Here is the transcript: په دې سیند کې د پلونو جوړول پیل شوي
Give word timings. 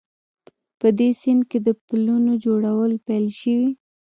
په 0.79 0.87
دې 0.97 1.09
سیند 1.21 1.41
کې 1.49 1.59
د 1.67 1.69
پلونو 1.87 2.31
جوړول 2.45 2.91
پیل 3.05 3.25
شوي 3.39 3.71